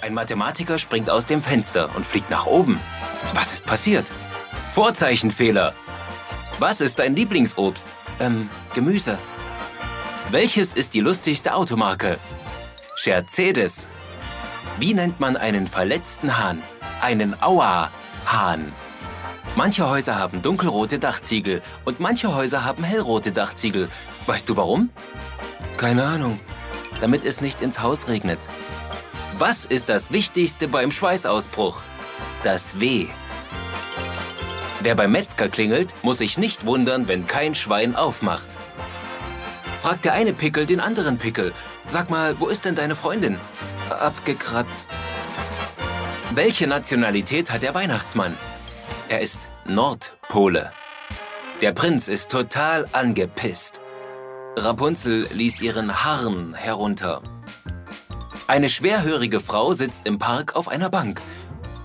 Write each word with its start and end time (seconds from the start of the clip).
Ein 0.00 0.14
Mathematiker 0.14 0.78
springt 0.78 1.10
aus 1.10 1.26
dem 1.26 1.42
Fenster 1.42 1.94
und 1.96 2.06
fliegt 2.06 2.30
nach 2.30 2.46
oben. 2.46 2.80
Was 3.34 3.52
ist 3.52 3.66
passiert? 3.66 4.10
Vorzeichenfehler. 4.70 5.74
Was 6.60 6.80
ist 6.80 7.00
dein 7.00 7.16
Lieblingsobst? 7.16 7.88
Ähm, 8.20 8.48
Gemüse. 8.74 9.18
Welches 10.30 10.72
ist 10.72 10.94
die 10.94 11.00
lustigste 11.00 11.54
Automarke? 11.54 12.18
Scherzedes. 12.94 13.88
Wie 14.78 14.94
nennt 14.94 15.18
man 15.18 15.36
einen 15.36 15.66
verletzten 15.66 16.38
Hahn? 16.38 16.62
Einen 17.00 17.40
Aua-Hahn. 17.42 18.72
Manche 19.56 19.88
Häuser 19.88 20.18
haben 20.18 20.42
dunkelrote 20.42 21.00
Dachziegel 21.00 21.60
und 21.84 21.98
manche 21.98 22.34
Häuser 22.34 22.64
haben 22.64 22.84
hellrote 22.84 23.32
Dachziegel. 23.32 23.88
Weißt 24.26 24.48
du 24.48 24.56
warum? 24.56 24.90
Keine 25.76 26.04
Ahnung. 26.04 26.38
Damit 27.00 27.24
es 27.24 27.40
nicht 27.40 27.60
ins 27.60 27.80
Haus 27.80 28.08
regnet. 28.08 28.38
Was 29.38 29.64
ist 29.64 29.88
das 29.88 30.10
Wichtigste 30.10 30.66
beim 30.66 30.90
Schweißausbruch? 30.90 31.82
Das 32.42 32.80
W. 32.80 33.06
Wer 34.80 34.96
beim 34.96 35.12
Metzger 35.12 35.48
klingelt, 35.48 35.94
muss 36.02 36.18
sich 36.18 36.38
nicht 36.38 36.66
wundern, 36.66 37.06
wenn 37.06 37.28
kein 37.28 37.54
Schwein 37.54 37.94
aufmacht. 37.94 38.48
Fragt 39.80 40.06
der 40.06 40.14
eine 40.14 40.32
Pickel 40.32 40.66
den 40.66 40.80
anderen 40.80 41.18
Pickel. 41.18 41.52
Sag 41.88 42.10
mal, 42.10 42.40
wo 42.40 42.48
ist 42.48 42.64
denn 42.64 42.74
deine 42.74 42.96
Freundin? 42.96 43.38
Abgekratzt. 43.90 44.96
Welche 46.34 46.66
Nationalität 46.66 47.52
hat 47.52 47.62
der 47.62 47.74
Weihnachtsmann? 47.74 48.36
Er 49.08 49.20
ist 49.20 49.48
Nordpole. 49.64 50.72
Der 51.60 51.72
Prinz 51.72 52.08
ist 52.08 52.32
total 52.32 52.88
angepisst. 52.90 53.80
Rapunzel 54.56 55.28
ließ 55.32 55.60
ihren 55.60 56.04
Harn 56.04 56.54
herunter. 56.54 57.22
Eine 58.48 58.70
schwerhörige 58.70 59.40
Frau 59.40 59.74
sitzt 59.74 60.06
im 60.06 60.18
Park 60.18 60.56
auf 60.56 60.68
einer 60.68 60.88
Bank. 60.88 61.20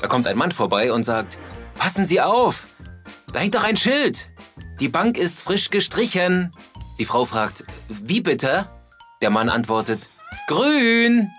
Da 0.00 0.06
kommt 0.06 0.28
ein 0.28 0.36
Mann 0.36 0.52
vorbei 0.52 0.92
und 0.92 1.02
sagt, 1.02 1.40
Passen 1.76 2.06
Sie 2.06 2.20
auf! 2.20 2.68
Da 3.32 3.40
hängt 3.40 3.56
doch 3.56 3.64
ein 3.64 3.76
Schild! 3.76 4.30
Die 4.78 4.88
Bank 4.88 5.18
ist 5.18 5.42
frisch 5.42 5.70
gestrichen. 5.70 6.52
Die 7.00 7.04
Frau 7.04 7.24
fragt, 7.24 7.64
wie 7.88 8.20
bitte? 8.20 8.68
Der 9.22 9.30
Mann 9.30 9.48
antwortet, 9.48 10.08
grün! 10.46 11.32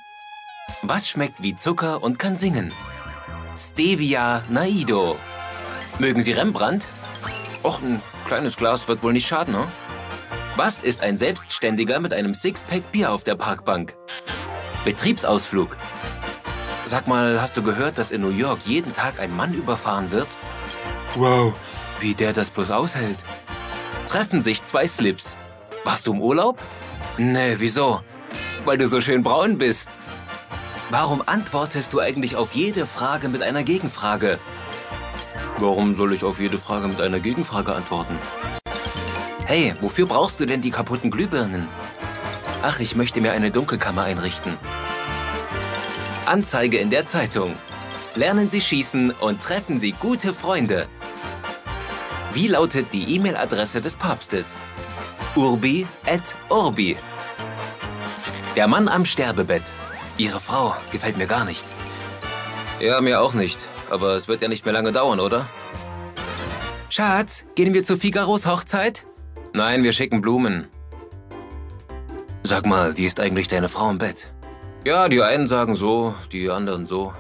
Was 0.82 1.08
schmeckt 1.08 1.42
wie 1.42 1.56
Zucker 1.56 2.04
und 2.04 2.20
kann 2.20 2.36
singen? 2.36 2.74
Stevia 3.56 4.44
Naido. 4.50 5.18
Mögen 6.00 6.20
Sie 6.20 6.34
Rembrandt? 6.34 6.86
Och, 7.64 7.82
ein 7.82 8.02
kleines 8.26 8.58
Glas 8.58 8.90
wird 8.90 9.04
wohl 9.04 9.14
nicht 9.14 9.28
schaden, 9.28 9.54
ne? 9.54 9.70
Was 10.58 10.82
ist 10.82 11.02
ein 11.02 11.16
Selbstständiger 11.16 12.02
mit 12.02 12.12
einem 12.12 12.34
Sixpack 12.34 12.92
Bier 12.92 13.14
auf 13.14 13.24
der 13.24 13.36
Parkbank? 13.36 13.96
Betriebsausflug. 14.86 15.78
Sag 16.86 17.08
mal, 17.08 17.42
hast 17.42 17.56
du 17.56 17.64
gehört, 17.64 17.98
dass 17.98 18.12
in 18.12 18.22
New 18.22 18.30
York 18.30 18.60
jeden 18.66 18.92
Tag 18.92 19.20
ein 19.20 19.36
Mann 19.36 19.54
überfahren 19.54 20.12
wird? 20.12 20.28
Wow, 21.16 21.54
wie 22.00 22.14
der 22.14 22.34
das 22.34 22.50
bloß 22.50 22.72
aushält. 22.72 23.24
Treffen 24.08 24.42
sich 24.42 24.64
zwei 24.64 24.88
Slips. 24.88 25.38
Warst 25.86 26.08
du 26.08 26.14
im 26.14 26.22
Urlaub? 26.22 26.60
Nee, 27.18 27.56
wieso? 27.58 28.02
Weil 28.66 28.78
du 28.78 28.88
so 28.88 29.00
schön 29.00 29.24
braun 29.24 29.58
bist. 29.58 29.90
Warum 30.90 31.24
antwortest 31.26 31.94
du 31.94 32.00
eigentlich 32.00 32.36
auf 32.36 32.54
jede 32.54 32.86
Frage 32.86 33.30
mit 33.30 33.42
einer 33.42 33.64
Gegenfrage? 33.64 34.40
Warum 35.58 35.96
soll 35.96 36.14
ich 36.14 36.24
auf 36.24 36.40
jede 36.40 36.58
Frage 36.58 36.88
mit 36.88 37.00
einer 37.00 37.20
Gegenfrage 37.20 37.74
antworten? 37.74 38.18
Hey, 39.46 39.76
wofür 39.82 40.06
brauchst 40.06 40.40
du 40.40 40.46
denn 40.46 40.62
die 40.62 40.72
kaputten 40.72 41.10
Glühbirnen? 41.10 41.68
Ach, 42.66 42.80
ich 42.80 42.96
möchte 42.96 43.20
mir 43.20 43.34
eine 43.34 43.52
Dunkelkammer 43.52 44.04
einrichten. 44.04 44.58
Anzeige 46.26 46.78
in 46.78 46.90
der 46.90 47.06
Zeitung. 47.06 47.58
Lernen 48.16 48.48
Sie 48.48 48.62
schießen 48.62 49.12
und 49.12 49.44
treffen 49.44 49.80
Sie 49.80 49.92
gute 49.92 50.34
Freunde. 50.34 50.88
Wie 52.32 52.48
lautet 52.48 52.94
die 52.94 53.16
E-Mail-Adresse 53.16 53.82
des 53.82 53.98
Papstes? 53.98 54.58
Urbi 55.36 55.86
et 56.06 56.36
Orbi. 56.48 56.96
Der 58.56 58.70
Mann 58.70 58.88
am 58.88 59.04
Sterbebett. 59.04 59.74
Ihre 60.18 60.40
Frau 60.40 60.74
gefällt 60.90 61.18
mir 61.18 61.28
gar 61.28 61.44
nicht. 61.44 61.66
Ja, 62.80 63.02
mir 63.02 63.20
auch 63.20 63.34
nicht. 63.34 63.60
Aber 63.90 64.16
es 64.16 64.30
wird 64.30 64.42
ja 64.42 64.48
nicht 64.48 64.64
mehr 64.64 64.74
lange 64.74 64.94
dauern, 64.94 65.20
oder? 65.20 65.50
Schatz, 66.90 67.44
gehen 67.56 67.74
wir 67.74 67.84
zu 67.84 67.98
Figaros 67.98 68.46
Hochzeit? 68.46 69.06
Nein, 69.52 69.84
wir 69.84 69.92
schicken 69.92 70.22
Blumen. 70.22 70.70
Sag 72.44 72.66
mal, 72.66 72.98
wie 72.98 73.06
ist 73.06 73.22
eigentlich 73.22 73.48
deine 73.48 73.70
Frau 73.70 73.90
im 73.90 73.98
Bett? 73.98 74.28
Ja, 74.86 75.08
die 75.08 75.22
einen 75.22 75.48
sagen 75.48 75.76
so, 75.76 76.14
die 76.34 76.50
anderen 76.50 76.86
so. 76.86 77.14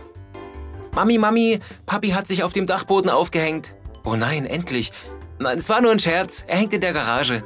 Mami, 0.92 1.18
Mami, 1.18 1.60
Papi 1.86 2.10
hat 2.10 2.28
sich 2.28 2.44
auf 2.44 2.52
dem 2.52 2.68
Dachboden 2.68 3.10
aufgehängt. 3.10 3.74
Oh 4.04 4.16
nein, 4.16 4.46
endlich. 4.46 4.92
Nein, 5.40 5.58
es 5.58 5.70
war 5.70 5.82
nur 5.82 5.92
ein 5.92 6.00
Scherz. 6.00 6.44
Er 6.46 6.58
hängt 6.58 6.74
in 6.74 6.82
der 6.82 6.92
Garage. 6.92 7.46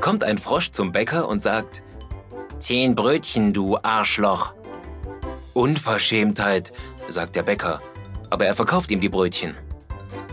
Kommt 0.00 0.24
ein 0.24 0.36
Frosch 0.36 0.72
zum 0.72 0.90
Bäcker 0.90 1.28
und 1.28 1.42
sagt, 1.42 1.82
Zehn 2.58 2.94
Brötchen, 2.96 3.52
du 3.52 3.78
Arschloch. 3.82 4.54
Unverschämtheit, 5.54 6.72
sagt 7.08 7.36
der 7.36 7.44
Bäcker, 7.44 7.80
aber 8.30 8.46
er 8.46 8.54
verkauft 8.54 8.90
ihm 8.90 9.00
die 9.00 9.08
Brötchen. 9.08 9.54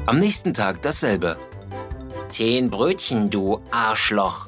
Am 0.06 0.20
nächsten 0.20 0.54
Tag 0.54 0.82
dasselbe. 0.82 1.38
Zehn 2.30 2.70
Brötchen, 2.70 3.30
du 3.30 3.62
Arschloch. 3.72 4.48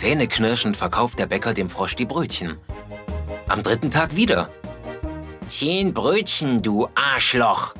Zähneknirschend 0.00 0.78
verkauft 0.78 1.18
der 1.18 1.26
Bäcker 1.26 1.52
dem 1.52 1.68
Frosch 1.68 1.94
die 1.94 2.06
Brötchen. 2.06 2.56
Am 3.48 3.62
dritten 3.62 3.90
Tag 3.90 4.16
wieder. 4.16 4.48
Zehn 5.46 5.92
Brötchen, 5.92 6.62
du 6.62 6.88
Arschloch. 6.94 7.74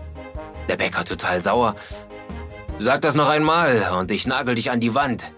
Der 0.69 0.77
Bäcker 0.77 1.07
total 1.07 1.43
sauer. 1.43 1.77
Sag 2.77 3.01
das 3.01 3.15
noch 3.15 3.31
einmal 3.31 3.95
und 3.99 4.11
ich 4.11 4.27
nagel 4.27 4.55
dich 4.55 4.71
an 4.71 4.81
die 4.81 4.95
Wand. 4.95 5.33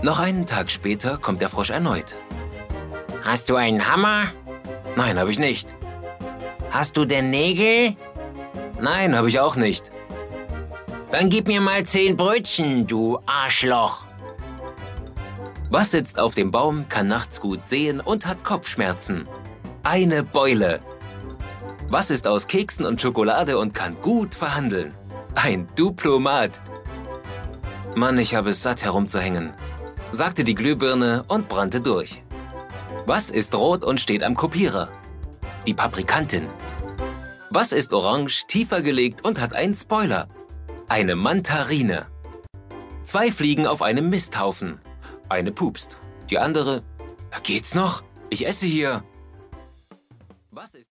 Noch 0.00 0.20
einen 0.20 0.46
Tag 0.46 0.70
später 0.70 1.18
kommt 1.18 1.42
der 1.42 1.48
Frosch 1.48 1.70
erneut. 1.70 2.14
Hast 3.24 3.50
du 3.50 3.56
einen 3.56 3.90
Hammer? 3.90 4.26
Nein, 4.94 5.18
habe 5.18 5.32
ich 5.32 5.40
nicht. 5.40 5.66
Hast 6.70 6.96
du 6.96 7.06
denn 7.06 7.30
Nägel? 7.30 7.96
Nein, 8.80 9.16
habe 9.16 9.28
ich 9.28 9.40
auch 9.40 9.56
nicht. 9.56 9.90
Dann 11.10 11.28
gib 11.28 11.48
mir 11.48 11.60
mal 11.60 11.82
zehn 11.82 12.16
Brötchen, 12.16 12.86
du 12.86 13.18
Arschloch. 13.26 14.07
Was 15.70 15.90
sitzt 15.90 16.18
auf 16.18 16.34
dem 16.34 16.50
Baum, 16.50 16.88
kann 16.88 17.08
nachts 17.08 17.40
gut 17.40 17.66
sehen 17.66 18.00
und 18.00 18.24
hat 18.24 18.42
Kopfschmerzen? 18.42 19.28
Eine 19.82 20.22
Beule. 20.22 20.80
Was 21.88 22.10
ist 22.10 22.26
aus 22.26 22.46
Keksen 22.46 22.86
und 22.86 23.02
Schokolade 23.02 23.58
und 23.58 23.74
kann 23.74 24.00
gut 24.00 24.34
verhandeln? 24.34 24.94
Ein 25.34 25.68
Diplomat. 25.78 26.62
Mann, 27.94 28.16
ich 28.18 28.34
habe 28.34 28.50
es 28.50 28.62
satt 28.62 28.82
herumzuhängen, 28.82 29.52
sagte 30.10 30.42
die 30.42 30.54
Glühbirne 30.54 31.24
und 31.28 31.48
brannte 31.48 31.82
durch. 31.82 32.22
Was 33.04 33.28
ist 33.28 33.54
rot 33.54 33.84
und 33.84 34.00
steht 34.00 34.22
am 34.22 34.36
Kopierer? 34.36 34.88
Die 35.66 35.74
Paprikantin. 35.74 36.48
Was 37.50 37.72
ist 37.72 37.92
orange, 37.92 38.46
tiefer 38.46 38.80
gelegt 38.80 39.22
und 39.22 39.38
hat 39.38 39.52
einen 39.52 39.74
Spoiler? 39.74 40.28
Eine 40.88 41.14
Mantarine. 41.14 42.06
Zwei 43.02 43.30
fliegen 43.30 43.66
auf 43.66 43.82
einem 43.82 44.08
Misthaufen. 44.08 44.80
Eine 45.28 45.52
pupst. 45.52 45.98
Die 46.30 46.38
andere, 46.38 46.82
geht's 47.42 47.74
noch? 47.74 48.02
Ich 48.30 48.46
esse 48.46 48.66
hier. 48.66 49.02
Was 50.50 50.74
ist 50.74 50.86